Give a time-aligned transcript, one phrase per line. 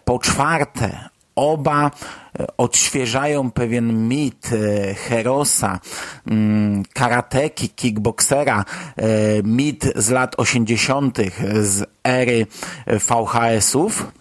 [0.05, 1.91] po czwarte oba
[2.39, 5.79] e, odświeżają pewien mit e, Herosa,
[6.27, 9.03] mm, karateki, kickboksera, e,
[9.43, 11.17] mit z lat 80.
[11.61, 12.47] z ery
[12.87, 14.11] VHS-ów.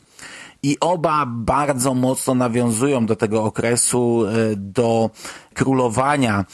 [0.62, 4.24] I oba bardzo mocno nawiązują do tego okresu,
[4.56, 5.10] do
[5.54, 6.44] królowania,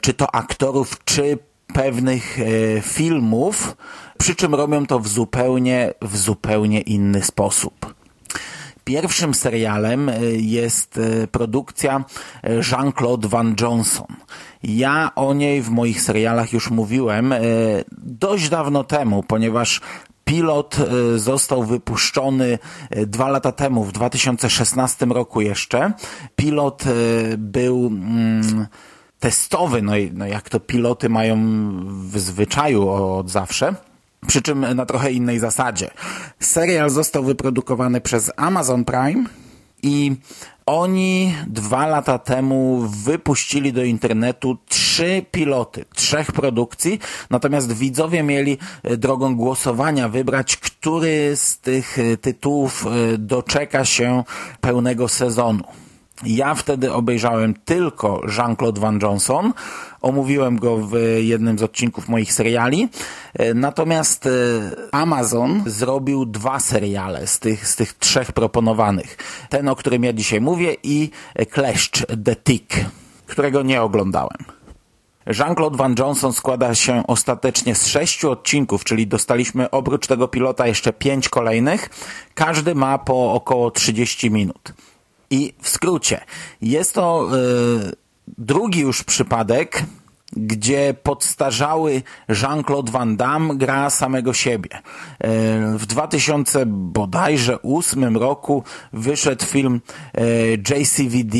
[0.00, 1.38] czy to aktorów, czy
[1.74, 2.38] pewnych
[2.82, 3.76] filmów,
[4.18, 7.97] przy czym robią to w zupełnie, w zupełnie inny sposób.
[8.88, 12.04] Pierwszym serialem e, jest e, produkcja
[12.42, 14.06] e, Jean-Claude Van Johnson.
[14.62, 17.34] Ja o niej w moich serialach już mówiłem
[17.98, 19.80] dość dawno temu, ponieważ
[20.24, 20.76] pilot
[21.16, 22.58] został wypuszczony
[23.06, 25.92] dwa lata temu, w 2016 roku jeszcze.
[26.36, 26.84] Pilot
[27.38, 28.66] był mm,
[29.20, 31.36] testowy, no, no jak to piloty mają
[31.86, 33.74] w zwyczaju od zawsze
[34.26, 35.90] przy czym na trochę innej zasadzie.
[36.40, 39.24] Serial został wyprodukowany przez Amazon Prime
[39.82, 40.16] i
[40.66, 46.98] oni dwa lata temu wypuścili do internetu trzy piloty, trzech produkcji,
[47.30, 54.24] natomiast widzowie mieli e, drogą głosowania wybrać, który z tych e, tytułów e, doczeka się
[54.60, 55.64] pełnego sezonu.
[56.26, 59.52] Ja wtedy obejrzałem tylko Jean-Claude Van Johnson.
[60.00, 62.88] Omówiłem go w jednym z odcinków moich seriali.
[63.34, 64.30] E, Natomiast e,
[64.92, 69.16] Amazon zrobił dwa seriale z tych, z tych trzech proponowanych.
[69.48, 71.10] Ten, o którym ja dzisiaj mówię i
[71.50, 72.74] Kleszcz The Tick,
[73.26, 74.58] którego nie oglądałem.
[75.26, 80.92] Jean-Claude Van Johnson składa się ostatecznie z sześciu odcinków, czyli dostaliśmy oprócz tego pilota jeszcze
[80.92, 81.90] pięć kolejnych.
[82.34, 84.72] Każdy ma po około 30 minut.
[85.30, 86.20] I w skrócie,
[86.62, 87.38] jest to e,
[88.38, 89.84] drugi już przypadek,
[90.32, 94.70] gdzie podstarzały Jean-Claude Van Damme gra samego siebie.
[94.74, 94.80] E,
[95.78, 99.80] w 2000 bodajże ósmym roku wyszedł film
[100.14, 100.24] e,
[100.54, 101.36] JCVD,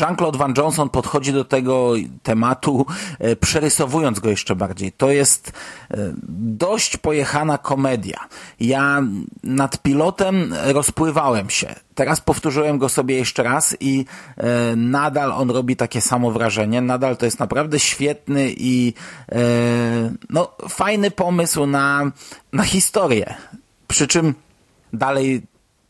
[0.00, 2.86] Jean-Claude Van Johnson podchodzi do tego tematu,
[3.18, 4.92] e, przerysowując go jeszcze bardziej.
[4.92, 5.52] To jest
[5.90, 5.96] e,
[6.38, 8.20] dość pojechana komedia.
[8.60, 9.02] Ja
[9.44, 11.74] nad pilotem rozpływałem się.
[11.94, 14.04] Teraz powtórzyłem go sobie jeszcze raz i
[14.36, 16.80] e, nadal on robi takie samo wrażenie.
[16.80, 18.94] Nadal to jest naprawdę świetny i
[20.30, 22.12] no, fajny pomysł na,
[22.52, 23.34] na historię.
[23.88, 24.34] Przy czym
[24.92, 25.42] dalej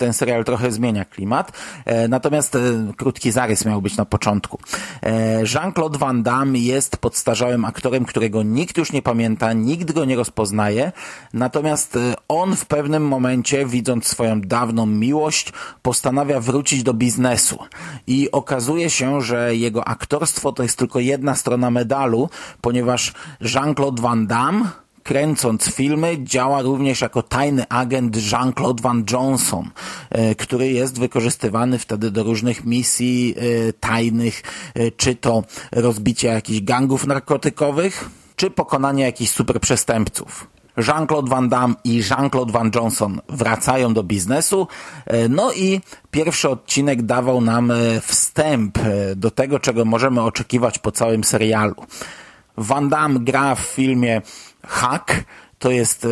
[0.03, 1.53] ten serial trochę zmienia klimat.
[1.85, 2.59] E, natomiast e,
[2.97, 4.59] krótki zarys miał być na początku.
[5.03, 10.17] E, Jean-Claude Van Damme jest podstarzałym aktorem, którego nikt już nie pamięta, nikt go nie
[10.17, 10.93] rozpoznaje.
[11.35, 11.99] Natomiast
[12.29, 15.53] on w pewnym momencie, widząc swoją dawną miłość,
[15.83, 17.59] postanawia wrócić do biznesu.
[18.07, 22.29] I okazuje się, że jego aktorstwo to jest tylko jedna strona medalu,
[22.61, 29.71] ponieważ Jean-Claude Van Damme kręcąc filmy, działa również jako tajny agent Jean-Claude Van Johnson,
[30.11, 34.43] e, który jest wykorzystywany wtedy do różnych misji e, tajnych,
[34.75, 35.43] e, czy to
[35.73, 40.47] rozbicie jakichś gangów narkotykowych, czy pokonanie jakichś superprzestępców.
[40.77, 44.69] Jean-Claude Van Damme i Jean-Claude Van Johnson wracają do biznesu,
[45.29, 45.81] no i
[46.11, 47.73] pierwszy odcinek dawał nam
[48.03, 48.79] wstęp
[49.17, 51.75] do tego, czego możemy oczekiwać po całym serialu.
[52.57, 54.23] Van Damme gra w filmie
[54.67, 55.25] Hack.
[55.59, 56.09] To jest e,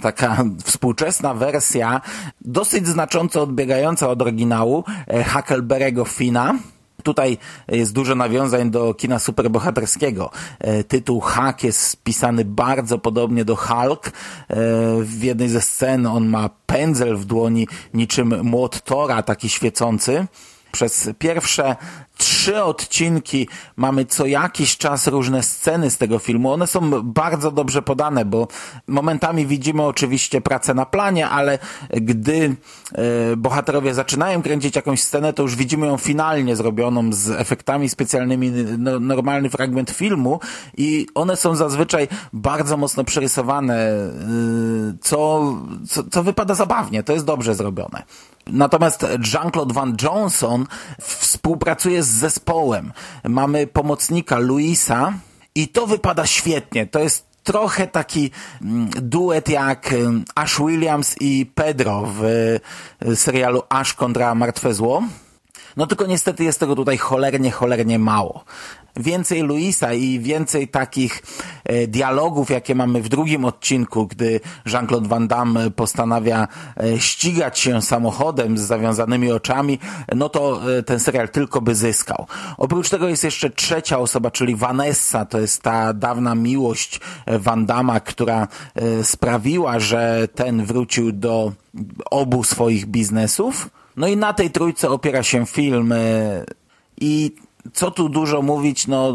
[0.00, 2.00] taka współczesna wersja,
[2.40, 6.54] dosyć znacząco odbiegająca od oryginału e, Huckleberry'ego Fina.
[7.02, 7.38] Tutaj
[7.68, 10.30] jest dużo nawiązań do kina superbohaterskiego.
[10.58, 14.12] E, tytuł Hulk jest spisany bardzo podobnie do Hulk.
[15.00, 20.26] W jednej ze scen on ma pędzel w dłoni niczym młot Tora, taki świecący.
[20.72, 21.76] Przez pierwsze
[22.16, 26.52] trzy odcinki mamy co jakiś czas różne sceny z tego filmu.
[26.52, 28.48] One są bardzo dobrze podane, bo
[28.86, 31.58] momentami widzimy oczywiście pracę na planie, ale
[31.90, 32.56] gdy
[32.92, 38.50] e, bohaterowie zaczynają kręcić jakąś scenę, to już widzimy ją finalnie zrobioną z efektami specjalnymi,
[38.78, 40.40] no, normalny fragment filmu
[40.76, 44.04] i one są zazwyczaj bardzo mocno przerysowane, e,
[45.00, 45.44] co,
[45.88, 47.02] co, co wypada zabawnie.
[47.02, 48.02] To jest dobrze zrobione.
[48.46, 50.66] Natomiast Jean-Claude Van Johnson
[51.00, 52.92] współpracuje z zespołem.
[53.24, 55.12] Mamy pomocnika Luisa
[55.54, 56.86] i to wypada świetnie.
[56.86, 58.30] To jest trochę taki
[58.62, 62.24] mm, duet jak mm, Ash Williams i Pedro w
[63.06, 65.02] y, serialu Ash kontra Martwe Zło.
[65.76, 68.44] No tylko niestety jest tego tutaj cholernie, cholernie mało
[68.96, 71.22] więcej Luisa i więcej takich
[71.64, 77.82] e, dialogów, jakie mamy w drugim odcinku, gdy Jean-Claude Van Damme postanawia e, ścigać się
[77.82, 79.78] samochodem z zawiązanymi oczami,
[80.14, 82.26] no to e, ten serial tylko by zyskał.
[82.56, 88.00] Oprócz tego jest jeszcze trzecia osoba, czyli Vanessa, to jest ta dawna miłość Van Damme,
[88.00, 88.48] która
[89.02, 91.52] sprawiła, że ten wrócił do
[92.10, 93.70] obu swoich biznesów.
[93.96, 95.94] No i na tej trójce opiera się film
[97.00, 97.34] i
[97.72, 99.12] co tu dużo mówić, no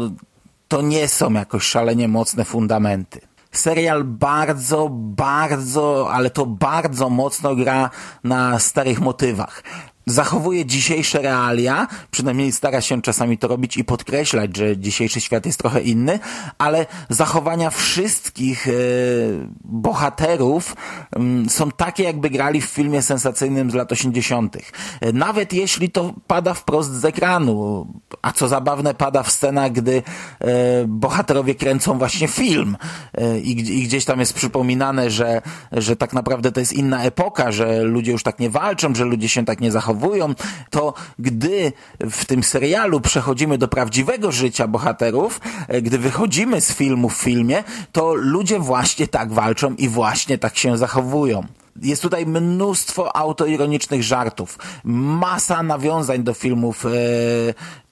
[0.68, 3.20] to nie są jakoś szalenie mocne fundamenty.
[3.52, 7.90] Serial bardzo, bardzo, ale to bardzo mocno gra
[8.24, 9.62] na starych motywach
[10.10, 15.58] zachowuje dzisiejsze realia, przynajmniej stara się czasami to robić i podkreślać, że dzisiejszy świat jest
[15.58, 16.18] trochę inny,
[16.58, 18.72] ale zachowania wszystkich e,
[19.64, 20.76] bohaterów
[21.16, 24.56] m, są takie, jakby grali w filmie sensacyjnym z lat 80.
[25.00, 27.86] E, nawet jeśli to pada wprost z ekranu,
[28.22, 30.02] a co zabawne, pada w scenach, gdy
[30.40, 30.44] e,
[30.86, 32.76] bohaterowie kręcą właśnie film
[33.42, 35.42] i gdzieś tam jest przypominane, że,
[35.72, 39.28] że tak naprawdę to jest inna epoka, że ludzie już tak nie walczą, że ludzie
[39.28, 40.34] się tak nie zachowują, zachowują,
[40.70, 47.08] to gdy w tym serialu przechodzimy do prawdziwego życia bohaterów, e, gdy wychodzimy z filmu
[47.08, 51.46] w filmie, to ludzie właśnie tak walczą i właśnie tak się zachowują.
[51.80, 56.88] Jest tutaj mnóstwo autoironicznych żartów, masa nawiązań do filmów e,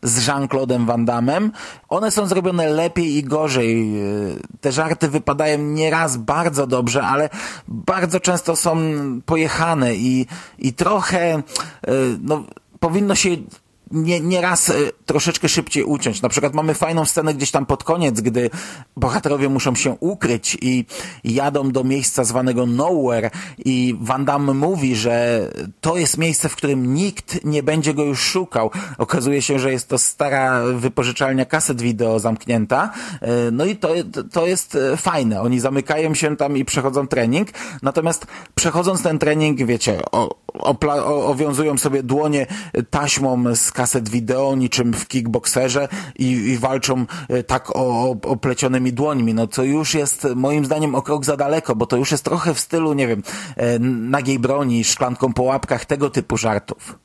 [0.02, 1.50] z Jean-Claude'em Van Damme.
[1.88, 3.98] One są zrobione lepiej i gorzej.
[3.98, 4.02] E,
[4.60, 7.30] te żarty wypadają nieraz bardzo dobrze, ale
[7.68, 8.78] bardzo często są
[9.26, 10.26] pojechane i,
[10.58, 11.42] i trochę e,
[12.22, 12.44] no,
[12.80, 13.30] powinno się
[13.90, 14.74] nie, nieraz e,
[15.06, 16.22] troszeczkę szybciej uciąć.
[16.22, 18.50] Na przykład mamy fajną scenę gdzieś tam pod koniec, gdy
[18.96, 20.84] bohaterowie muszą się ukryć i
[21.24, 25.48] jadą do miejsca zwanego Nowhere i Van Damme mówi, że
[25.80, 28.70] to jest miejsce, w którym nikt nie będzie go już szukał.
[28.98, 32.90] Okazuje się, że jest to stara wypożyczalnia kaset wideo zamknięta.
[33.20, 33.88] E, no i to,
[34.32, 35.40] to jest e, fajne.
[35.40, 37.48] Oni zamykają się tam i przechodzą trening.
[37.82, 42.46] Natomiast przechodząc ten trening, wiecie, o, o, owiązują sobie dłonie
[42.90, 45.88] taśmą z kaset wideo, niczym w kickboxerze
[46.18, 51.02] i, i walczą e, tak o, oplecionymi dłońmi, no co już jest moim zdaniem o
[51.02, 53.22] krok za daleko, bo to już jest trochę w stylu, nie wiem,
[53.56, 56.98] e, nagiej broni, szklanką po łapkach, tego typu żartów.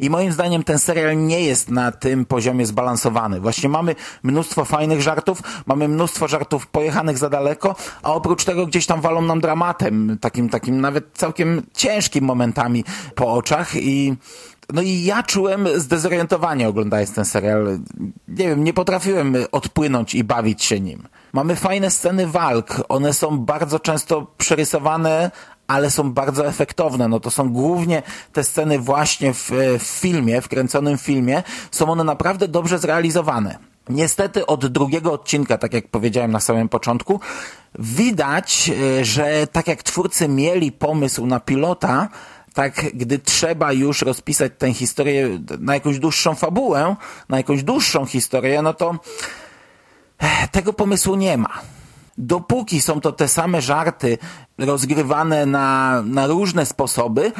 [0.00, 3.40] I moim zdaniem ten serial nie jest na tym poziomie zbalansowany.
[3.40, 8.86] Właśnie mamy mnóstwo fajnych żartów, mamy mnóstwo żartów pojechanych za daleko, a oprócz tego gdzieś
[8.86, 12.84] tam walą nam dramatem, takim, takim nawet całkiem ciężkim momentami
[13.14, 14.16] po oczach i
[14.72, 17.78] no i ja czułem zdezorientowanie oglądając ten serial.
[18.28, 21.08] Nie wiem, nie potrafiłem odpłynąć i bawić się nim.
[21.32, 22.82] Mamy fajne sceny walk.
[22.88, 25.30] One są bardzo często przerysowane,
[25.66, 27.08] ale są bardzo efektowne.
[27.08, 31.42] No to są głównie te sceny właśnie w, w filmie, w kręconym filmie.
[31.70, 33.58] Są one naprawdę dobrze zrealizowane.
[33.88, 37.20] Niestety od drugiego odcinka, tak jak powiedziałem na samym początku,
[37.78, 42.08] widać, e, że tak jak twórcy mieli pomysł na pilota,
[42.58, 46.96] tak gdy trzeba już rozpisać tę historię na jakąś dłuższą fabułę,
[47.28, 48.98] na jakąś dłuższą historię, no to
[50.18, 51.52] eh, tego pomysłu nie ma.
[52.18, 54.18] Dopóki są to te same żarty
[54.58, 57.32] rozgrywane na, na różne sposoby,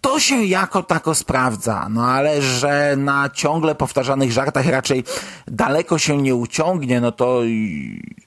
[0.00, 5.04] to się jako tako sprawdza, no ale że na ciągle powtarzanych żartach raczej
[5.46, 7.40] daleko się nie uciągnie, no to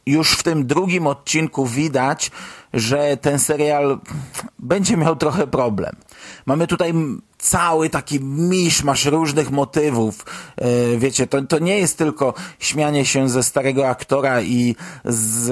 [0.06, 2.32] już w tym drugim odcinku widać,
[2.76, 4.00] że ten serial
[4.60, 5.96] będzie miał trochę problem.
[6.46, 6.94] Mamy tutaj
[7.38, 10.26] cały taki miszmasz różnych motywów.
[10.58, 15.50] E, wiecie, to, to nie jest tylko śmianie się ze starego aktora i z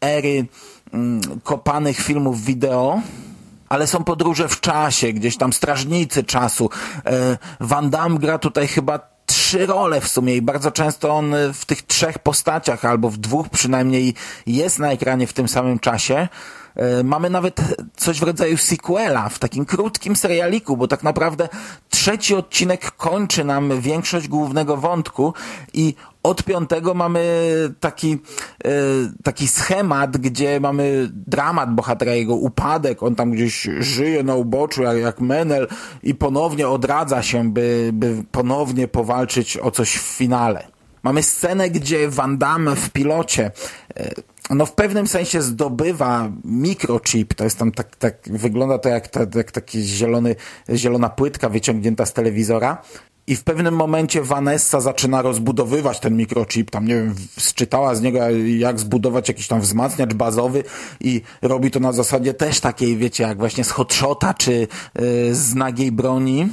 [0.00, 0.46] ery
[0.92, 3.00] mm, kopanych filmów wideo,
[3.68, 6.70] ale są podróże w czasie, gdzieś tam strażnicy czasu.
[7.06, 8.98] E, Van Damme gra tutaj chyba
[9.50, 13.48] trzy role w sumie i bardzo często on w tych trzech postaciach albo w dwóch
[13.48, 14.14] przynajmniej
[14.46, 16.28] jest na ekranie w tym samym czasie.
[16.76, 17.60] E, mamy nawet
[17.96, 21.48] coś w rodzaju sequela w takim krótkim serialiku, bo tak naprawdę
[21.88, 25.34] trzeci odcinek kończy nam większość głównego wątku
[25.72, 27.22] i od piątego mamy
[27.80, 28.18] taki,
[28.64, 28.70] e,
[29.22, 34.98] taki schemat, gdzie mamy dramat bohatera, jego upadek, on tam gdzieś żyje na uboczu jak,
[34.98, 35.68] jak Menel
[36.02, 40.66] i ponownie odradza się, by, by ponownie powalczyć o coś w finale.
[41.02, 43.50] Mamy scenę, gdzie Van Damme w pilocie
[43.96, 44.10] e,
[44.50, 49.20] no w pewnym sensie zdobywa mikrochip, to jest tam tak, tak wygląda to jak, ta,
[49.34, 50.36] jak taki zielony,
[50.74, 52.82] zielona płytka wyciągnięta z telewizora.
[53.30, 58.18] I w pewnym momencie Vanessa zaczyna rozbudowywać ten mikrochip, tam nie wiem, sczytała z niego
[58.58, 60.64] jak zbudować jakiś tam wzmacniacz bazowy
[61.00, 65.54] i robi to na zasadzie też takiej, wiecie, jak właśnie z hotshota czy yy, z
[65.54, 66.48] nagiej broni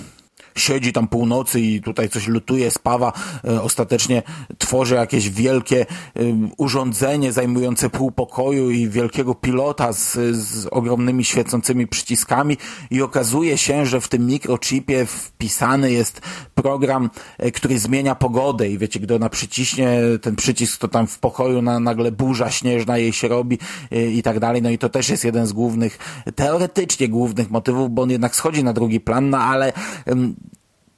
[0.58, 3.14] siedzi tam północy i tutaj coś lutuje, spawa,
[3.46, 4.24] e, ostatecznie
[4.58, 5.86] tworzy jakieś wielkie e,
[6.58, 12.58] urządzenie zajmujące pół pokoju i wielkiego pilota z, z ogromnymi świecącymi przyciskami
[12.92, 16.22] i okazuje się, że w tym mikrochipie wpisany jest
[16.56, 21.20] program, e, który zmienia pogodę i wiecie, gdy ona przyciśnie ten przycisk, to tam w
[21.20, 23.60] pokoju na, nagle burza śnieżna jej się robi
[23.92, 24.62] i tak dalej.
[24.62, 28.64] No i to też jest jeden z głównych, teoretycznie głównych motywów, bo on jednak schodzi
[28.64, 29.74] na drugi plan, no ale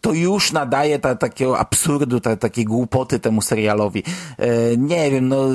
[0.01, 4.03] to już nadaje ta, takiego absurdu, ta, takiej głupoty temu serialowi.
[4.37, 5.45] E, nie wiem, no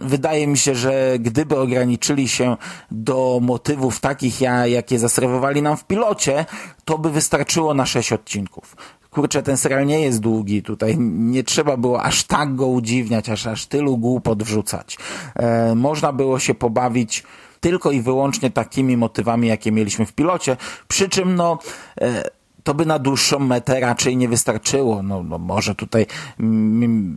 [0.00, 2.56] wydaje mi się, że gdyby ograniczyli się
[2.90, 6.46] do motywów takich, ja, jakie zaserwowali nam w pilocie,
[6.84, 8.76] to by wystarczyło na sześć odcinków
[9.12, 13.46] kurczę, ten serial nie jest długi tutaj, nie trzeba było aż tak go udziwniać, aż,
[13.46, 14.98] aż tylu głupot wrzucać.
[15.36, 17.24] E, można było się pobawić
[17.60, 20.56] tylko i wyłącznie takimi motywami, jakie mieliśmy w pilocie,
[20.88, 21.58] przy czym no...
[22.00, 25.02] E, to by na dłuższą metę raczej nie wystarczyło.
[25.02, 26.06] No, no może tutaj
[26.40, 27.16] mm,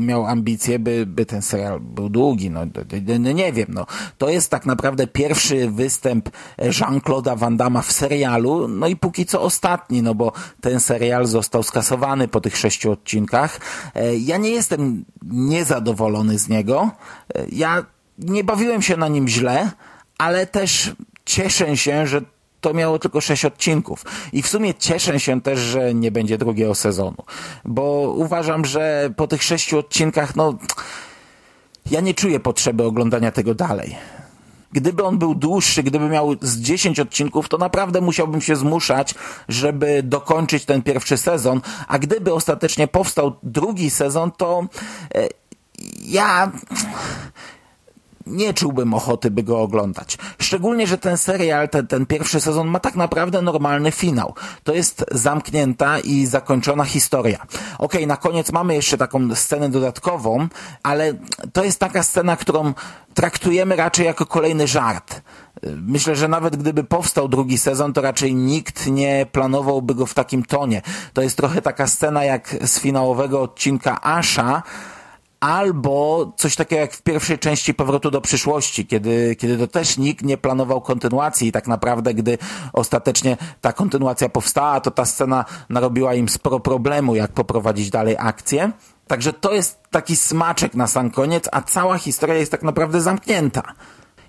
[0.00, 2.50] miał ambicje, by, by ten serial był długi.
[2.50, 2.60] No,
[3.18, 3.66] no, nie wiem.
[3.68, 3.86] No.
[4.18, 9.42] To jest tak naprawdę pierwszy występ Jean-Claude'a Van Damme w serialu, no i póki co
[9.42, 13.60] ostatni, no bo ten serial został skasowany po tych sześciu odcinkach.
[13.94, 16.90] E, ja nie jestem niezadowolony z niego.
[17.34, 17.84] E, ja
[18.18, 19.70] nie bawiłem się na nim źle,
[20.18, 20.92] ale też
[21.24, 22.20] cieszę się, że
[22.64, 24.04] to miało tylko sześć odcinków.
[24.32, 27.16] I w sumie cieszę się też, że nie będzie drugiego sezonu.
[27.64, 27.82] Bo
[28.16, 30.58] uważam, że po tych sześciu odcinkach, no,
[31.90, 33.96] ja nie czuję potrzeby oglądania tego dalej.
[34.72, 39.14] Gdyby on był dłuższy, gdyby miał z 10 odcinków, to naprawdę musiałbym się zmuszać,
[39.48, 44.66] żeby dokończyć ten pierwszy sezon, a gdyby ostatecznie powstał drugi sezon, to
[45.14, 45.28] e,
[46.04, 46.52] ja
[48.26, 50.18] nie czułbym ochoty, by go oglądać.
[50.38, 54.34] Szczególnie, że ten serial, ten, ten pierwszy sezon ma tak naprawdę normalny finał.
[54.64, 57.38] To jest zamknięta i zakończona historia.
[57.38, 60.48] Okej, okay, na koniec mamy jeszcze taką scenę dodatkową,
[60.82, 61.14] ale
[61.52, 62.74] to jest taka scena, którą
[63.14, 65.22] traktujemy raczej jako kolejny żart.
[65.76, 70.44] Myślę, że nawet gdyby powstał drugi sezon, to raczej nikt nie planowałby go w takim
[70.44, 70.82] tonie.
[71.12, 74.62] To jest trochę taka scena jak z finałowego odcinka Asha,
[75.44, 80.24] albo coś takiego jak w pierwszej części Powrotu do przyszłości, kiedy, kiedy to też nikt
[80.24, 82.38] nie planował kontynuacji i tak naprawdę, gdy
[82.72, 88.72] ostatecznie ta kontynuacja powstała, to ta scena narobiła im sporo problemu, jak poprowadzić dalej akcję.
[89.06, 93.62] Także to jest taki smaczek na sam koniec, a cała historia jest tak naprawdę zamknięta.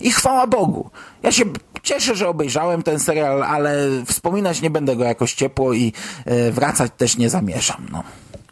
[0.02, 0.90] I chwała Bogu.
[1.24, 1.46] Ja się
[1.84, 5.94] cieszę, że obejrzałem ten serial, ale wspominać nie będę go jakoś ciepło i
[6.26, 7.88] e, wracać też nie zamierzam.
[7.92, 8.04] No.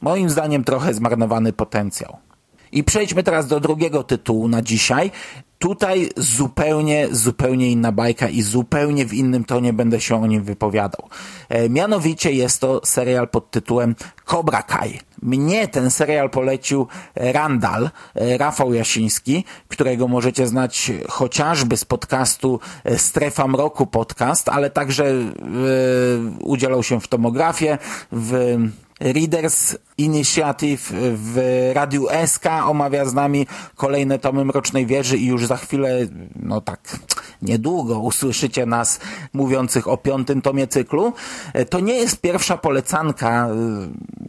[0.02, 2.18] Moim zdaniem trochę zmarnowany potencjał.
[2.74, 5.12] I przejdźmy teraz do drugiego tytułu na dzisiaj.
[5.60, 11.10] Tutaj zupełnie, zupełnie inna bajka i zupełnie w innym tonie będę się o nim wypowiadał.
[11.50, 15.00] E, mianowicie jest to serial pod tytułem Cobra Kai.
[15.22, 23.00] Mnie ten serial polecił Randall, e, Rafał Jasiński, którego możecie znać chociażby z podcastu e,
[23.00, 25.06] Strefa Mroku podcast, ale także
[26.40, 27.78] udzielał się w tomografie,
[28.12, 28.58] w
[29.00, 31.40] Readers Initiative w
[31.74, 35.90] Radiu SK omawia z nami kolejne tomy Mrocznej Wieży i już za chwilę,
[36.36, 37.00] no tak,
[37.42, 39.00] niedługo usłyszycie nas
[39.34, 41.14] mówiących o piątym tomie cyklu.
[41.70, 43.50] To nie jest pierwsza polecanka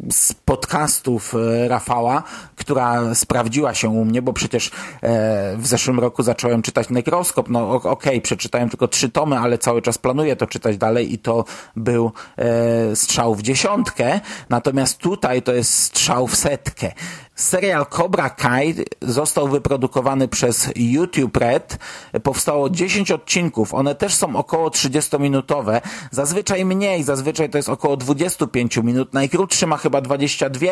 [0.09, 1.35] y, z podcastów
[1.69, 2.23] Rafała,
[2.57, 4.71] która sprawdziła się u mnie, bo przecież
[5.03, 7.49] e, w zeszłym roku zacząłem czytać Nekroskop.
[7.49, 11.19] No okej, okay, przeczytałem tylko trzy tomy, ale cały czas planuję to czytać dalej i
[11.19, 11.45] to
[11.77, 14.21] był e, strzał w dziesiątkę.
[14.49, 16.93] Natomiast tutaj to jest strzał w setkę.
[17.35, 21.79] Serial Cobra Kai został wyprodukowany przez YouTube Red.
[22.23, 23.75] Powstało 10 odcinków.
[23.75, 25.81] One też są około 30-minutowe.
[26.11, 29.15] Zazwyczaj mniej, zazwyczaj to jest około 25 minut.
[29.15, 30.67] Najkrótszy ma chyba 22,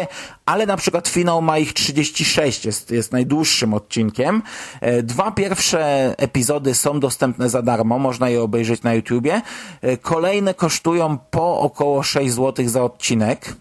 [0.46, 4.42] ale na przykład finał ma ich 36, jest, jest najdłuższym odcinkiem.
[4.80, 9.42] E, dwa pierwsze epizody są dostępne za darmo, można je obejrzeć na YouTubie.
[9.80, 13.54] E, kolejne kosztują po około 6 zł za odcinek.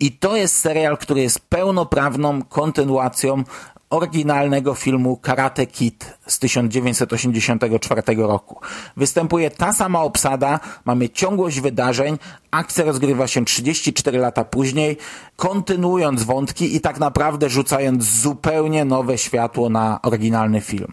[0.00, 3.44] I to jest serial, który jest pełnoprawną kontynuacją
[3.90, 8.60] oryginalnego filmu Karate Kid z 1984 roku.
[8.96, 12.18] Występuje ta sama obsada, mamy ciągłość wydarzeń,
[12.50, 14.96] akcja rozgrywa się 34 lata później,
[15.36, 20.92] kontynuując wątki i tak naprawdę rzucając zupełnie nowe światło na oryginalny film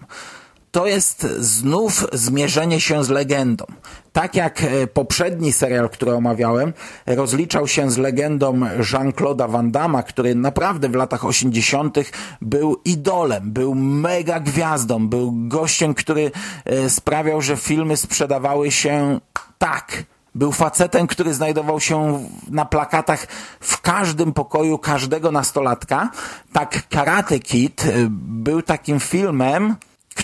[0.75, 3.65] to jest znów zmierzenie się z legendą.
[4.13, 6.73] Tak jak e, poprzedni serial, który omawiałem,
[7.05, 8.59] rozliczał się z legendą
[8.91, 11.97] Jean-Claude'a Van Damme, który naprawdę w latach 80.
[12.41, 16.31] był idolem, był mega gwiazdą, był gościem, który
[16.65, 19.19] e, sprawiał, że filmy sprzedawały się
[19.57, 20.03] tak,
[20.35, 23.27] był facetem, który znajdował się na plakatach
[23.59, 26.09] w każdym pokoju każdego nastolatka.
[26.53, 29.75] Tak Karate Kid e, był takim filmem,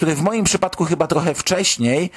[0.02, 2.10] który w moim przypadku chyba trochę wcześniej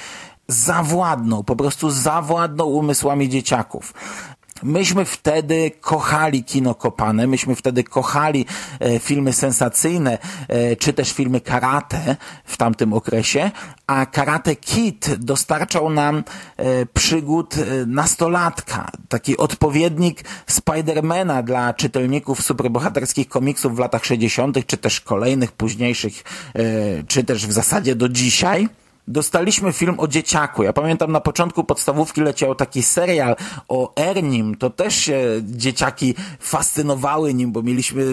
[0.48, 3.94] zawładnął, po prostu zawładnął umysłami dzieciaków.
[4.64, 8.46] Myśmy wtedy kochali kino kopane, myśmy wtedy kochali
[8.80, 10.18] e, filmy sensacyjne,
[10.48, 13.50] e, czy też filmy karate w tamtym okresie,
[13.86, 16.24] a Karate Kid dostarczał nam
[16.56, 24.76] e, przygód e, nastolatka, taki odpowiednik Spidermana dla czytelników superbohaterskich komiksów w latach 60., czy
[24.76, 26.62] też kolejnych późniejszych, e,
[27.02, 28.68] czy też w zasadzie do dzisiaj
[29.08, 30.62] dostaliśmy film o dzieciaku.
[30.62, 33.36] Ja pamiętam na początku podstawówki leciał taki serial
[33.68, 34.54] o Ernim.
[34.54, 38.06] To też się dzieciaki fascynowały nim, bo mieliśmy e,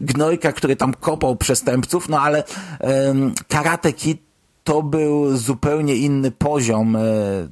[0.00, 2.44] gnojka, który tam kopał przestępców, no ale
[2.80, 4.22] um, Karate Kid
[4.64, 7.00] to był zupełnie inny poziom, e,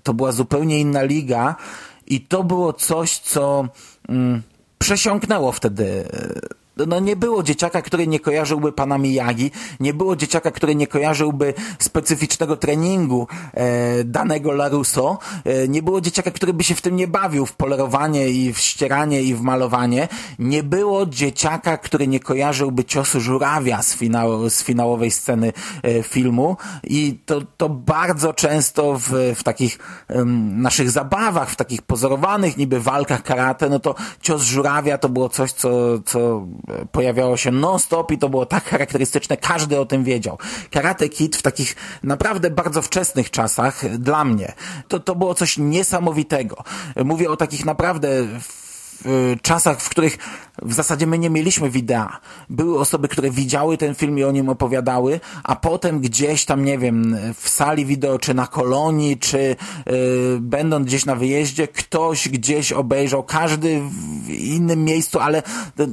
[0.03, 1.57] to była zupełnie inna liga
[2.07, 3.69] i to było coś, co
[4.09, 4.43] um,
[4.79, 6.05] przesiąknęło wtedy
[6.87, 11.55] no nie było dzieciaka, który nie kojarzyłby pana Miyagi, nie było dzieciaka, który nie kojarzyłby
[11.79, 17.09] specyficznego treningu e, danego Laruso, e, nie było dzieciaka, który by się w tym nie
[17.09, 20.09] bawił, w polerowanie i w ścieranie i w malowanie,
[20.39, 26.57] nie było dzieciaka, który nie kojarzyłby ciosu żurawia z, finał, z finałowej sceny e, filmu.
[26.85, 32.81] I to, to bardzo często w, w takich um, naszych zabawach, w takich pozorowanych niby
[32.81, 35.71] walkach karate, no to cios żurawia to było coś, co,
[36.05, 36.47] co
[36.93, 40.39] pojawiało się non-stop i to było tak charakterystyczne, każdy o tym wiedział.
[40.71, 44.53] Karate Kid w takich naprawdę bardzo wczesnych czasach, dla mnie,
[44.89, 46.65] to, to było coś niesamowitego.
[47.05, 48.09] Mówię o takich naprawdę
[49.05, 50.19] w czasach, w których
[50.63, 52.21] w zasadzie my nie mieliśmy widea.
[52.51, 56.79] Były osoby, które widziały ten film i o nim opowiadały, a potem gdzieś tam, nie
[56.79, 59.97] wiem, w sali wideo, czy na kolonii, czy yy,
[60.41, 63.81] będąc gdzieś na wyjeździe, ktoś gdzieś obejrzał, każdy
[64.25, 65.43] w innym miejscu, ale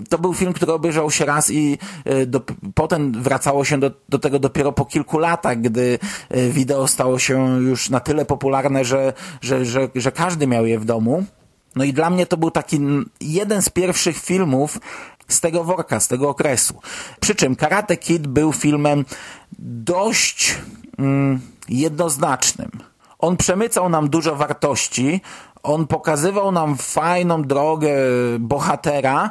[0.10, 2.42] to, był film, który obejrzał się raz i yy, do,
[2.76, 7.62] potem wracało się do, do tego dopiero po kilku latach, gdy yy, wideo stało się
[7.62, 11.26] już na tyle popularne, że, że, że, że każdy miał je w domu.
[11.76, 12.80] No i dla mnie to był taki
[13.22, 14.80] jeden z pierwszych filmów
[15.28, 16.80] z tego worka, z tego okresu.
[17.20, 19.06] Przy czym Karate Kid był filmem
[19.60, 20.58] dość
[21.00, 22.70] mm, jednoznacznym.
[23.20, 25.22] On przemycał nam dużo wartości,
[25.64, 27.96] on pokazywał nam fajną drogę
[28.40, 29.30] bohatera,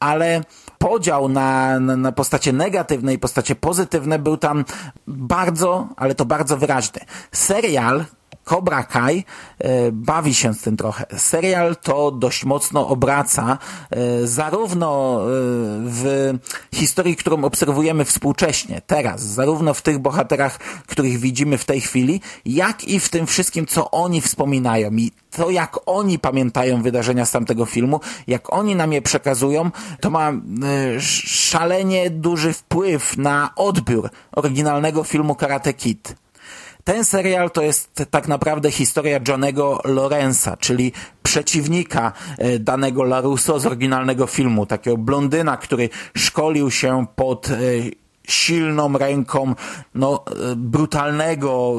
[0.00, 0.40] ale
[0.78, 4.64] podział na, na, na postacie negatywne i postacie pozytywne był tam
[5.06, 7.00] bardzo, ale to bardzo wyraźny.
[7.32, 8.04] Serial
[8.46, 9.24] Cobra Kai
[9.58, 11.06] e, bawi się z tym trochę.
[11.16, 13.58] Serial to dość mocno obraca
[13.90, 15.24] e, zarówno e,
[15.84, 16.34] w
[16.74, 22.84] historii, którą obserwujemy współcześnie, teraz, zarówno w tych bohaterach, których widzimy w tej chwili, jak
[22.84, 27.66] i w tym wszystkim, co oni wspominają i to, jak oni pamiętają wydarzenia z tamtego
[27.66, 30.32] filmu, jak oni nam je przekazują, to ma
[31.24, 36.25] szalenie duży wpływ na odbiór oryginalnego filmu Karate Kid.
[36.86, 43.66] Ten serial to jest tak naprawdę historia Johnego Lorenza, czyli przeciwnika e, danego Larusso z
[43.66, 47.54] oryginalnego filmu, takiego blondyna, który szkolił się pod e,
[48.28, 49.54] silną ręką
[49.94, 51.74] no, e, brutalnego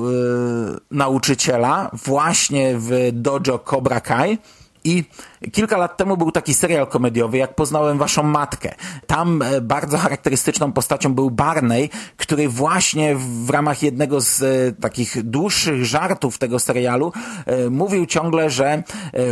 [0.92, 4.38] nauczyciela właśnie w dojo Cobra Kai
[4.84, 5.04] I
[5.52, 8.76] kilka lat temu był taki serial komediowy, jak poznałem waszą matkę.
[9.08, 15.24] Tam e, bardzo charakterystyczną postacią był Barney, który właśnie w ramach jednego z e, takich
[15.24, 17.12] dłuższych żartów tego serialu
[17.46, 18.84] e, mówił ciągle, że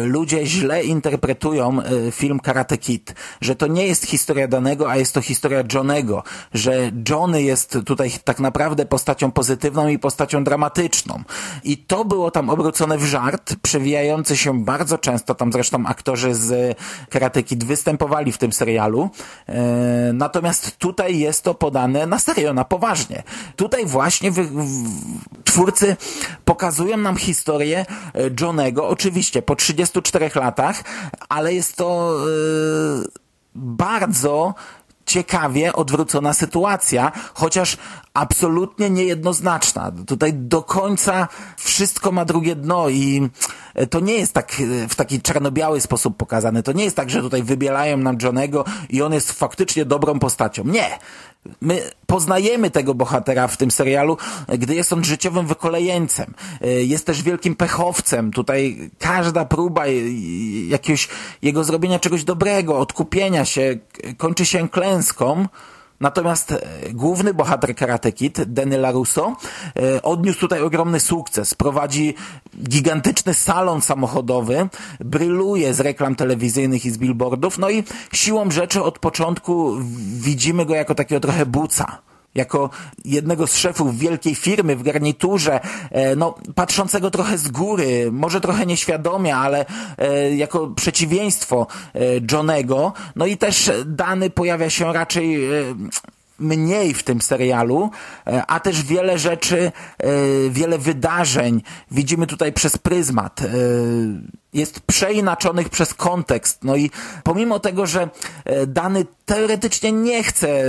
[0.05, 1.77] ludzie źle interpretują
[2.11, 6.91] film Karate Kid, że to nie jest historia danego, a jest to historia Johnego, że
[7.09, 11.23] Johnny jest tutaj tak naprawdę postacią pozytywną i postacią dramatyczną.
[11.63, 16.77] I to było tam obrócone w żart, przewijający się bardzo często, tam zresztą aktorzy z
[17.09, 19.09] Karate Kid występowali w tym serialu.
[19.47, 19.55] E,
[20.13, 23.23] natomiast tutaj jest to podane na serio, na poważnie.
[23.55, 24.31] Tutaj właśnie
[25.43, 25.97] twórcy
[26.45, 27.85] pokazują nam historię e,
[28.41, 30.83] Johnego, oczywiście po 34 latach,
[31.29, 33.09] ale jest to yy,
[33.55, 34.53] bardzo
[35.05, 37.77] ciekawie odwrócona sytuacja, chociaż
[38.13, 39.91] absolutnie niejednoznaczna.
[40.07, 43.29] Tutaj do końca wszystko ma drugie dno i
[43.89, 44.51] to nie jest tak
[44.89, 46.63] w taki czarno-biały sposób pokazane.
[46.63, 50.63] To nie jest tak, że tutaj wybielają nam Johnego i on jest faktycznie dobrą postacią.
[50.63, 50.99] Nie.
[51.61, 54.17] My poznajemy tego bohatera w tym serialu,
[54.57, 56.33] gdy jest on życiowym wykolejeńcem.
[56.61, 58.31] Jest też wielkim pechowcem.
[58.31, 59.83] Tutaj każda próba
[60.67, 61.07] jakiegoś
[61.41, 63.77] jego zrobienia czegoś dobrego, odkupienia się,
[64.17, 65.47] kończy się klęską.
[65.99, 66.59] Natomiast e,
[66.93, 69.35] główny bohater Karate Kid, Danny LaRusso,
[69.75, 71.53] e, odniósł tutaj ogromny sukces.
[71.53, 72.15] Prowadzi
[72.63, 78.99] gigantyczny salon samochodowy, bryluje z reklam telewizyjnych i z billboardów, no i siłą rzeczy od
[78.99, 79.77] początku
[80.19, 82.01] widzimy go jako takiego trochę buca
[82.35, 82.69] jako
[83.05, 85.59] jednego z szefów wielkiej firmy w garniturze,
[85.91, 89.65] e, no, patrzącego trochę z góry, może trochę nieświadomie, ale
[89.97, 91.99] e, jako przeciwieństwo e,
[92.31, 92.93] Johnego.
[93.15, 95.39] No i też Dany pojawia się raczej
[96.39, 97.89] mniej w tym serialu,
[98.47, 99.71] a też wiele rzeczy,
[100.49, 103.41] wiele wydarzeń widzimy tutaj przez pryzmat
[104.55, 106.63] jest przeinaczonych przez kontekst.
[106.63, 106.91] No i
[107.23, 108.09] pomimo tego, że
[108.45, 110.63] e, dany teoretycznie nie chce,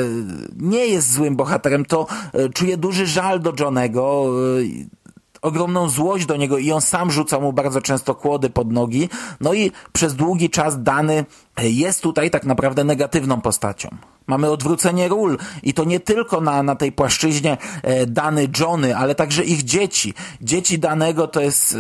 [0.57, 5.06] nie jest złym bohaterem, to e, czuje duży żal do Johnego, e,
[5.42, 9.09] ogromną złość do niego i on sam rzuca mu bardzo często kłody pod nogi.
[9.40, 11.25] No i przez długi czas Dany
[11.62, 13.88] jest tutaj tak naprawdę negatywną postacią.
[14.27, 19.14] Mamy odwrócenie ról i to nie tylko na, na tej płaszczyźnie e, Dany Johnny, ale
[19.14, 20.14] także ich dzieci.
[20.40, 21.77] Dzieci Danego to jest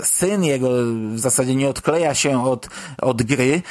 [0.00, 0.68] e, syn jego,
[1.14, 2.68] w zasadzie nie odkleja się od,
[3.02, 3.62] od gry,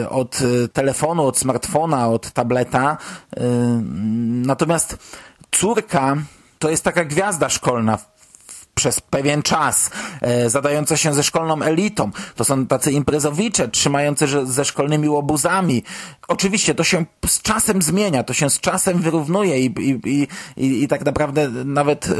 [0.00, 0.38] e, od
[0.72, 2.96] telefonu, od smartfona, od tableta.
[3.36, 3.40] E,
[4.46, 4.98] natomiast
[5.50, 6.16] córka
[6.58, 7.98] to jest taka gwiazda szkolna
[8.74, 12.10] przez pewien czas, e, zadające się ze szkolną elitą.
[12.36, 15.82] To są tacy imprezowicze, trzymający ze szkolnymi łobuzami.
[16.28, 20.88] Oczywiście to się z czasem zmienia, to się z czasem wyrównuje i, i, i, i
[20.88, 22.12] tak naprawdę nawet e,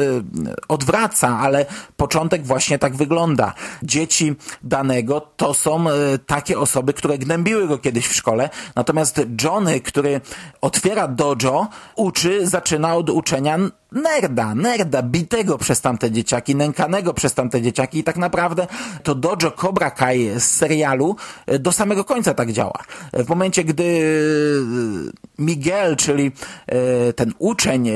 [0.69, 3.55] odwraca, ale początek właśnie tak wygląda.
[3.83, 5.93] Dzieci danego to są e,
[6.27, 10.21] takie osoby, które gnębiły go kiedyś w szkole, natomiast Johnny, który
[10.61, 13.59] otwiera dojo, uczy, zaczyna od uczenia
[13.93, 18.67] nerda, nerda, bitego przez tamte dzieciaki, nękanego przez tamte dzieciaki i tak naprawdę
[19.03, 22.85] to dojo Cobra Kai z serialu e, do samego końca tak działa.
[23.13, 26.33] W momencie, gdy e, Miguel, czyli
[26.67, 27.91] e, ten uczeń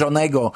[0.00, 0.52] Johnego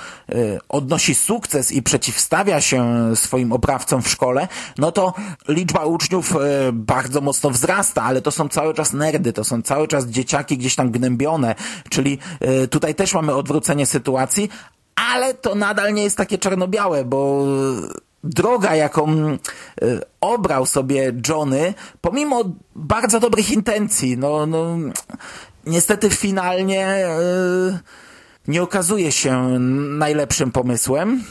[0.68, 4.48] odnosi sukces i przeciwstawia się swoim oprawcom w szkole,
[4.78, 5.14] no to
[5.48, 6.34] liczba uczniów
[6.72, 10.74] bardzo mocno wzrasta, ale to są cały czas nerdy, to są cały czas dzieciaki gdzieś
[10.76, 11.54] tam gnębione,
[11.90, 12.18] czyli
[12.70, 14.50] tutaj też mamy odwrócenie sytuacji,
[15.10, 17.44] ale to nadal nie jest takie czarno-białe, bo
[18.24, 19.38] droga, jaką e,
[20.20, 22.44] obrał sobie Johnny, pomimo
[22.76, 24.76] bardzo dobrych intencji, no, no
[25.66, 27.18] niestety finalnie e,
[28.48, 29.58] nie okazuje się
[29.98, 31.24] najlepszym pomysłem.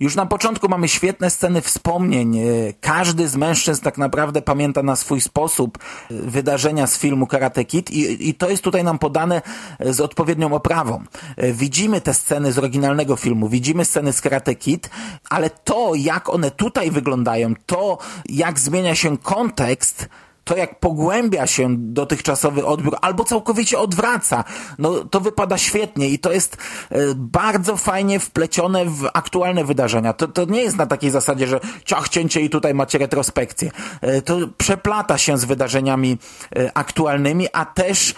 [0.00, 2.38] Już na początku mamy świetne sceny wspomnień.
[2.38, 2.42] E,
[2.80, 7.90] każdy z mężczyzn tak naprawdę pamięta na swój sposób e, wydarzenia z filmu Karate Kid
[7.90, 9.42] i, i to jest tutaj nam podane
[9.78, 11.02] e, z odpowiednią oprawą.
[11.38, 14.90] Widzimy te sceny z oryginalnego filmu, widzimy sceny z Karate Kid,
[15.30, 20.08] ale to jak one tutaj wyglądają, to jak zmienia się kontekst,
[20.44, 24.44] to jak pogłębia się dotychczasowy odbiór, albo całkowicie odwraca,
[24.78, 26.56] no to wypada świetnie i to jest
[26.90, 30.12] e, bardzo fajnie wplecione w aktualne wydarzenia.
[30.12, 33.70] To, to nie jest na takiej zasadzie, że ciach cięcie i tutaj macie retrospekcję.
[34.00, 36.18] E, to przeplata się z wydarzeniami
[36.56, 38.14] e, aktualnymi, a też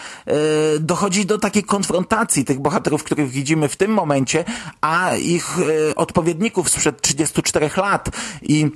[0.81, 4.45] dochodzi do takiej konfrontacji tych bohaterów, których widzimy w tym momencie,
[4.81, 5.57] a ich
[5.97, 8.09] odpowiedników sprzed 34 lat
[8.43, 8.71] i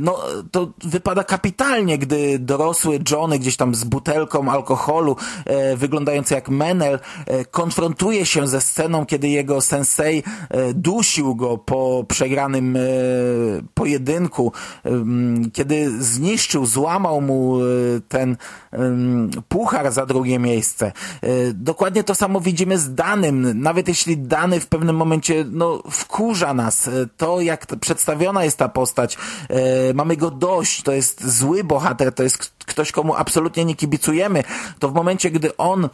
[0.00, 0.18] no
[0.50, 7.00] to wypada kapitalnie, gdy dorosły Johnny gdzieś tam z butelką alkoholu, e, wyglądający jak Menel,
[7.26, 10.22] e, konfrontuje się ze sceną, kiedy jego sensei
[10.74, 12.78] dusił go po przegranym
[13.74, 14.52] pojedynku,
[15.52, 17.58] kiedy zniszczył, złamał mu
[18.08, 18.36] ten
[19.48, 20.92] puchar za drugie miejsce.
[21.54, 23.62] Dokładnie to samo widzimy z Danym.
[23.62, 29.13] Nawet jeśli Dany w pewnym momencie no, wkurza nas, to jak przedstawiona jest ta postać,
[29.94, 34.44] mamy go dość, to jest zły bohater, to jest ktoś, komu absolutnie nie kibicujemy,
[34.78, 35.88] to w momencie, gdy on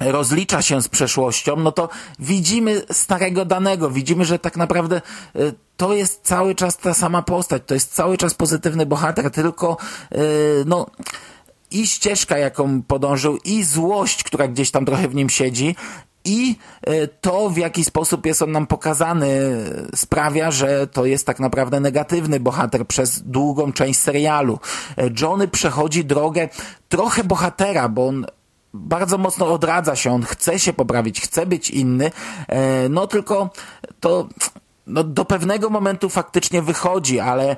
[0.00, 5.94] rozlicza się z przeszłością, no to widzimy starego danego, widzimy, że tak naprawdę e, to
[5.94, 9.76] jest cały czas ta sama postać, to jest cały czas pozytywny bohater, tylko
[10.12, 10.18] e,
[10.66, 10.86] no
[11.70, 15.76] i ścieżka, jaką podążył, i złość, która gdzieś tam trochę w nim siedzi,
[16.28, 19.28] i e, to, w jaki sposób jest on nam pokazany,
[19.94, 24.58] sprawia, że to jest tak naprawdę negatywny bohater przez długą część serialu.
[24.98, 26.48] E, Johnny przechodzi drogę
[26.88, 28.26] trochę bohatera, bo on
[28.74, 32.10] bardzo mocno odradza się, on chce się poprawić, chce być inny,
[32.48, 33.50] e, no tylko
[34.00, 34.28] to
[34.86, 37.56] no, do pewnego momentu faktycznie wychodzi, ale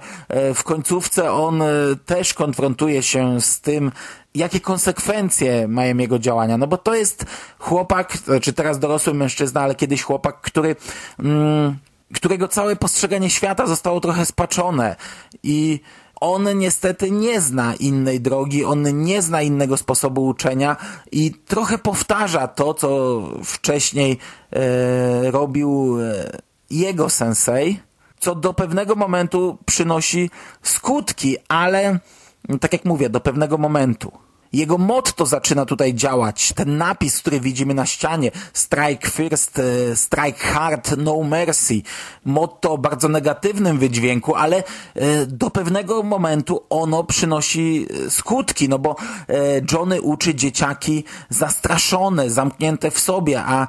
[0.54, 1.62] w końcówce on
[2.06, 3.92] też konfrontuje się z tym,
[4.34, 6.58] jakie konsekwencje mają jego działania.
[6.58, 7.24] No bo to jest
[7.58, 10.76] chłopak, czy teraz dorosły mężczyzna, ale kiedyś chłopak, który,
[11.18, 11.76] mm,
[12.14, 14.96] którego całe postrzeganie świata zostało trochę spaczone
[15.42, 15.80] i
[16.20, 20.76] on niestety nie zna innej drogi, on nie zna innego sposobu uczenia
[21.12, 24.18] i trochę powtarza to, co wcześniej
[24.52, 26.30] e, robił e,
[26.70, 27.80] jego sensei,
[28.18, 30.30] co do pewnego momentu przynosi
[30.62, 31.98] skutki, ale
[32.61, 34.12] tak jak mówię, do pewnego momentu.
[34.52, 36.52] Jego motto zaczyna tutaj działać.
[36.52, 41.82] Ten napis, który widzimy na ścianie, strike first, e, strike hard, no mercy.
[42.24, 44.56] Motto o bardzo negatywnym wydźwięku, ale
[44.94, 48.96] e, do pewnego momentu ono przynosi e, skutki, no bo
[49.72, 53.66] Johnny uczy dzieciaki zastraszone, zamknięte w sobie, a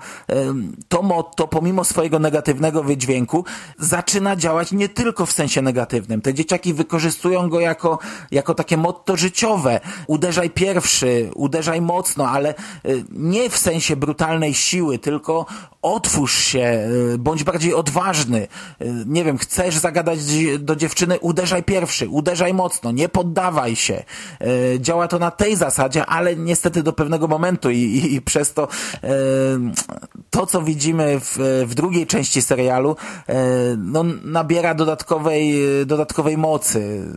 [0.87, 3.45] to motto, pomimo swojego negatywnego wydźwięku,
[3.79, 6.21] zaczyna działać nie tylko w sensie negatywnym.
[6.21, 7.99] Te dzieciaki wykorzystują go jako,
[8.31, 9.79] jako takie motto życiowe.
[10.07, 12.53] Uderzaj pierwszy pierwszy, uderzaj mocno, ale
[12.85, 15.45] y, nie w sensie brutalnej siły, tylko
[15.81, 18.47] otwórz się, y, bądź bardziej odważny.
[18.81, 20.19] Y, nie wiem, chcesz zagadać
[20.59, 24.03] do dziewczyny, uderzaj pierwszy, uderzaj mocno, nie poddawaj się.
[24.79, 28.67] Działa to na tej zasadzie, ale niestety do pewnego momentu i, i, i przez to
[30.29, 32.95] to, co widzimy w, w drugiej części serialu,
[33.77, 35.55] no, nabiera dodatkowej,
[35.85, 37.07] dodatkowej mocy.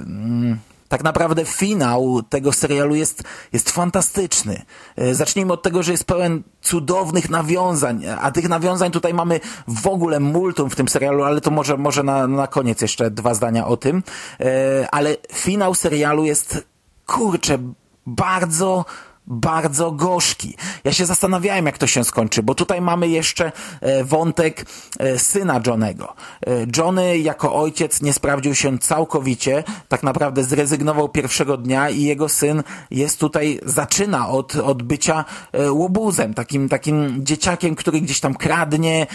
[0.94, 4.62] Tak naprawdę finał tego serialu jest, jest fantastyczny.
[4.96, 9.86] E, zacznijmy od tego, że jest pełen cudownych nawiązań, a tych nawiązań tutaj mamy w
[9.86, 13.66] ogóle multum w tym serialu, ale to może, może na, na koniec jeszcze dwa zdania
[13.66, 14.02] o tym.
[14.40, 16.64] E, ale finał serialu jest,
[17.06, 17.58] kurczę,
[18.06, 18.84] bardzo
[19.26, 20.56] bardzo gorzki.
[20.84, 24.66] Ja się zastanawiałem, jak to się skończy, bo tutaj mamy jeszcze e, wątek
[24.98, 26.14] e, syna Johnego.
[26.46, 32.28] E, Johnny jako ojciec nie sprawdził się całkowicie, tak naprawdę zrezygnował pierwszego dnia i jego
[32.28, 35.24] syn jest tutaj, zaczyna od, od bycia
[35.70, 39.06] łobuzem, takim, takim dzieciakiem, który gdzieś tam kradnie,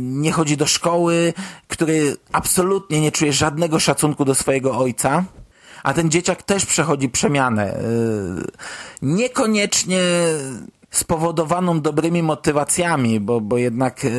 [0.00, 1.32] nie chodzi do szkoły,
[1.68, 5.24] który absolutnie nie czuje żadnego szacunku do swojego ojca
[5.84, 7.78] a ten dzieciak też przechodzi przemianę.
[7.78, 7.82] Y,
[9.02, 10.00] niekoniecznie
[10.90, 14.10] spowodowaną dobrymi motywacjami, bo, bo jednak y,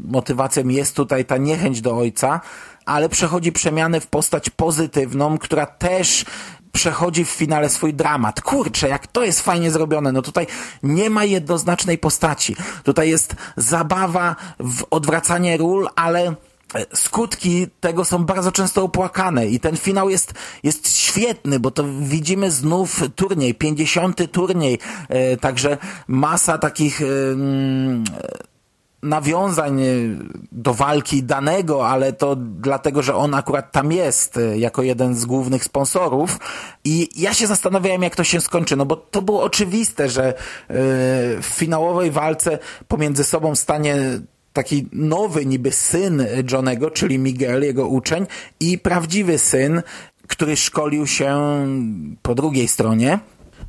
[0.00, 2.40] motywacją jest tutaj ta niechęć do ojca,
[2.86, 6.24] ale przechodzi przemianę w postać pozytywną, która też
[6.72, 8.40] przechodzi w finale swój dramat.
[8.40, 10.12] Kurczę, jak to jest fajnie zrobione.
[10.12, 10.46] No tutaj
[10.82, 12.56] nie ma jednoznacznej postaci.
[12.84, 16.34] Tutaj jest zabawa w odwracanie ról, ale
[16.94, 22.50] skutki tego są bardzo często opłakane i ten finał jest, jest świetny, bo to widzimy
[22.50, 24.32] znów turniej, 50.
[24.32, 24.78] turniej,
[25.08, 25.78] e, także
[26.08, 27.06] masa takich e,
[29.02, 29.80] nawiązań
[30.52, 35.24] do walki danego, ale to dlatego, że on akurat tam jest e, jako jeden z
[35.24, 36.38] głównych sponsorów
[36.84, 40.34] i ja się zastanawiałem, jak to się skończy, no bo to było oczywiste, że
[41.42, 44.20] w finałowej walce pomiędzy sobą stanie
[44.52, 48.26] taki nowy niby syn Johnego, czyli Miguel, jego uczeń
[48.60, 49.82] i prawdziwy syn,
[50.26, 51.38] który szkolił się
[52.22, 53.18] po drugiej stronie.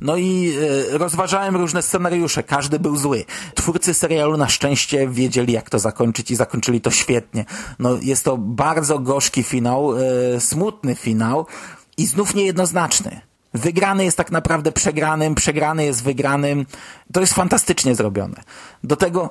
[0.00, 0.52] No i
[0.92, 3.24] e, rozważałem różne scenariusze, każdy był zły.
[3.54, 7.44] Twórcy serialu na szczęście wiedzieli jak to zakończyć i zakończyli to świetnie.
[7.78, 11.46] No jest to bardzo gorzki finał, e, smutny finał
[11.96, 13.20] i znów niejednoznaczny.
[13.54, 16.66] Wygrany jest tak naprawdę przegranym, przegrany jest wygranym.
[17.12, 18.42] To jest fantastycznie zrobione.
[18.84, 19.30] Do tego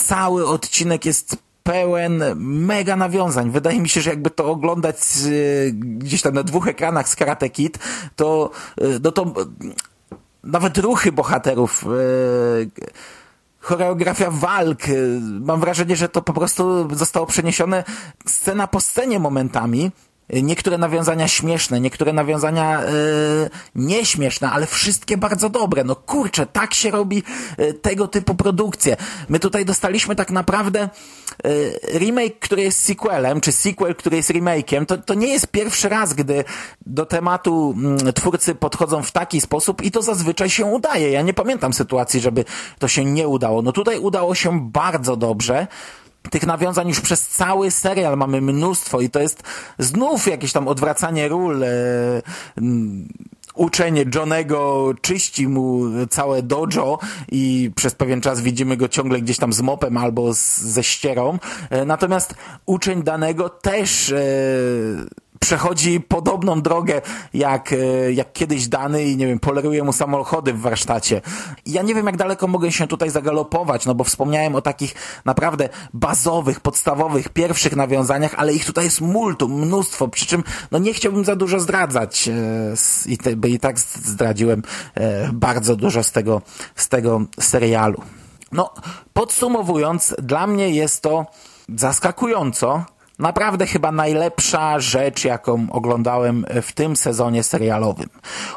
[0.00, 2.22] cały odcinek jest pełen
[2.66, 3.50] mega nawiązań.
[3.50, 7.50] Wydaje mi się, że jakby to oglądać y, gdzieś tam na dwóch ekranach z Karate
[7.50, 7.78] Kid,
[8.16, 9.26] to, y, no to y,
[10.44, 12.70] nawet ruchy bohaterów, y,
[13.60, 14.88] choreografia walk.
[14.88, 17.84] y, Mam wrażenie, że to po prostu zostało przeniesione
[18.26, 19.90] scena po scenie momentami.
[20.32, 25.84] Niektóre nawiązania śmieszne, niektóre nawiązania y, nieśmieszne, ale wszystkie bardzo dobre.
[25.84, 27.22] No kurczę, tak się robi
[27.60, 28.96] y, tego typu produkcje.
[29.28, 30.88] My tutaj dostaliśmy tak naprawdę
[31.46, 34.86] y, remake, który jest sequelem, czy sequel, który jest remake'iem.
[34.86, 36.44] To, to nie jest pierwszy raz, gdy
[36.86, 41.10] do tematu mm, twórcy podchodzą w taki sposób i to zazwyczaj się udaje.
[41.10, 42.44] Ja nie pamiętam sytuacji, żeby
[42.78, 43.62] to się nie udało.
[43.62, 45.66] No tutaj udało się bardzo dobrze.
[46.30, 49.42] Tych nawiązań już przez cały serial mamy mnóstwo i to jest
[49.78, 51.64] znów jakieś tam odwracanie ról.
[51.64, 51.68] E,
[53.54, 56.98] uczeń Johnego czyści mu całe dojo
[57.32, 61.38] i przez pewien czas widzimy go ciągle gdzieś tam z mopem albo z, ze ścierą.
[61.70, 62.34] E, natomiast
[62.66, 64.20] uczeń danego też e,
[65.40, 67.00] przechodzi podobną drogę
[67.34, 71.20] jak, e, jak kiedyś dany i nie wiem, poleruje mu samochody w warsztacie.
[71.66, 75.68] Ja nie wiem, jak daleko mogę się tutaj zagalopować, no bo wspomniałem o takich naprawdę
[75.94, 81.24] bazowych, podstawowych, pierwszych nawiązaniach, ale ich tutaj jest multum, mnóstwo, przy czym no nie chciałbym
[81.24, 82.32] za dużo zdradzać e,
[83.06, 84.62] i, te, i tak zdradziłem
[84.94, 86.42] e, bardzo dużo z tego,
[86.74, 88.02] z tego serialu.
[88.52, 88.74] No,
[89.12, 91.26] podsumowując, dla mnie jest to
[91.76, 92.84] zaskakująco,
[93.20, 98.08] naprawdę chyba najlepsza rzecz, jaką oglądałem w tym sezonie serialowym.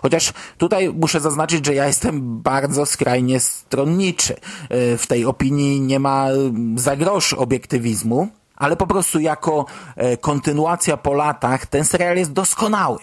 [0.02, 4.34] Chociaż tutaj muszę zaznaczyć, że ja jestem bardzo skrajnie stronniczy.
[4.70, 10.18] E, W tej opinii nie ma mm, za grosz obiektywizmu, ale po prostu jako e,
[10.18, 13.00] kontynuacja po latach ten serial jest doskonały.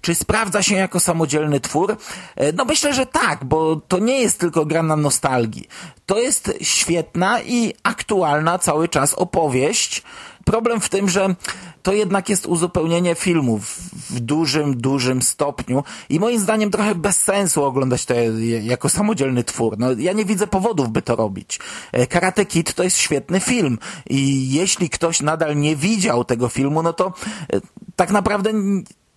[0.00, 1.96] Czy sprawdza się jako samodzielny twór?
[2.36, 5.68] E, No myślę, że tak, bo to nie jest tylko gra na nostalgii.
[6.06, 10.02] To jest świetna i aktualna cały czas opowieść.
[10.46, 11.34] Problem w tym, że
[11.82, 17.64] to jednak jest uzupełnienie filmu w, dużym, dużym stopniu i moim zdaniem trochę bez sensu
[17.64, 18.14] oglądać to
[18.62, 19.78] jako samodzielny twór.
[19.78, 21.58] No, ja nie widzę powodów, by to robić.
[21.92, 23.78] E, Karate Kid to jest świetny film
[24.10, 27.12] i jeśli ktoś nadal nie widział tego filmu, no to
[27.52, 27.60] e,
[27.96, 28.52] tak naprawdę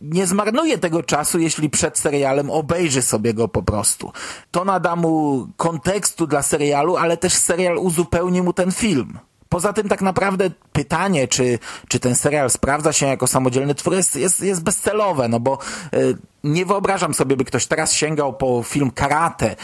[0.02, 4.12] nie zmarnuje tego czasu, jeśli przed serialem obejrzy sobie go po prostu.
[4.52, 9.20] To nada mu kontekstu dla serialu, ale też serial uzupełni mu ten film.
[9.50, 14.16] Poza tym tak naprawdę pytanie, czy, czy ten serial sprawdza się jako samodzielny twór jest,
[14.16, 15.58] jest, jest bezcelowe, no bo
[15.94, 19.56] y, nie wyobrażam sobie, by ktoś teraz sięgał po film Karate,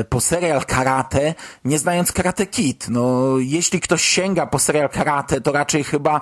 [0.00, 2.86] y, po serial Karate, nie znając Karate Kid.
[2.88, 6.20] No, jeśli ktoś sięga po serial Karate, to raczej chyba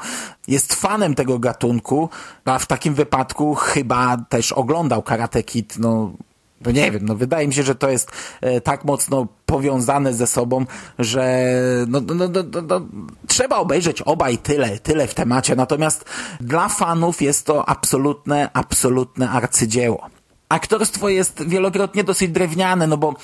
[0.48, 2.10] jest fanem tego gatunku,
[2.44, 6.12] a w takim wypadku chyba też oglądał Karate Kid, no
[6.60, 10.26] no nie wiem, no wydaje mi się, że to jest e, tak mocno powiązane ze
[10.26, 10.66] sobą,
[10.98, 11.54] że
[11.88, 12.80] no, no, no, no, no,
[13.26, 15.56] trzeba obejrzeć obaj tyle, tyle w temacie.
[15.56, 16.04] Natomiast
[16.40, 20.10] dla fanów jest to absolutne, absolutne arcydzieło.
[20.48, 23.14] Aktorstwo jest wielokrotnie dosyć drewniane, no bo,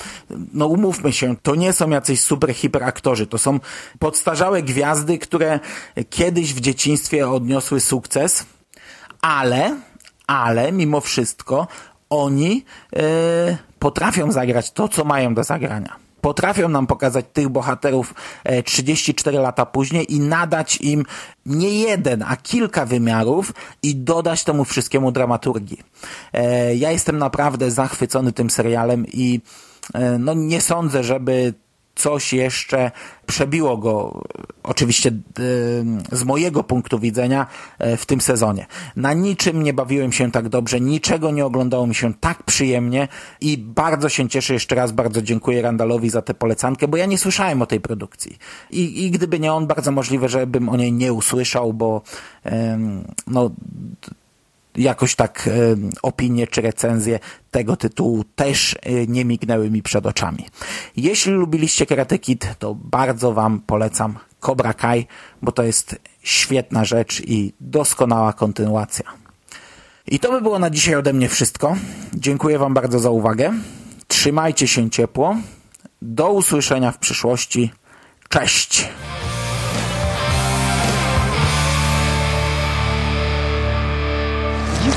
[0.52, 3.60] no umówmy się, to nie są jacyś super hiper aktorzy, to są
[3.98, 5.60] podstarzałe gwiazdy, które
[6.10, 8.46] kiedyś w dzieciństwie odniosły sukces,
[9.22, 9.76] ale,
[10.26, 11.66] ale mimo wszystko
[12.22, 12.64] oni
[12.96, 15.96] e, potrafią zagrać to, co mają do zagrania.
[16.20, 21.04] Potrafią nam pokazać tych bohaterów e, 34 lata później i nadać im
[21.46, 25.78] nie jeden, a kilka wymiarów i dodać temu wszystkiemu dramaturgii.
[26.32, 29.40] E, ja jestem naprawdę zachwycony tym serialem i
[29.94, 31.54] e, no nie sądzę, żeby
[31.94, 32.90] coś jeszcze
[33.26, 34.22] przebiło go,
[34.62, 35.14] oczywiście y,
[36.12, 37.46] z mojego punktu widzenia,
[37.80, 38.66] y, w tym sezonie.
[38.96, 43.08] Na niczym nie bawiłem się tak dobrze, niczego nie oglądało mi się tak przyjemnie
[43.40, 47.18] i bardzo się cieszę, jeszcze raz bardzo dziękuję Randalowi za tę polecankę, bo ja nie
[47.18, 48.38] słyszałem o tej produkcji.
[48.70, 52.02] I, i gdyby nie on, bardzo możliwe, żebym o niej nie usłyszał, bo
[53.26, 53.50] no
[54.76, 55.50] jakoś tak e,
[56.02, 57.18] opinie czy recenzje
[57.50, 60.46] tego tytułu też e, nie mignęły mi przed oczami.
[60.96, 65.06] Jeśli lubiliście Karate Kid, to bardzo Wam polecam Cobra Kai,
[65.42, 69.04] bo to jest świetna rzecz i doskonała kontynuacja.
[70.06, 71.76] I to by było na dzisiaj ode mnie wszystko.
[72.14, 73.52] Dziękuję Wam bardzo za uwagę.
[74.08, 75.36] Trzymajcie się ciepło.
[76.02, 77.70] Do usłyszenia w przyszłości.
[78.28, 78.88] Cześć!